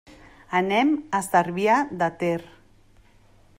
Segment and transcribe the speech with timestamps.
[0.59, 2.37] Anem a Cervià de Ter.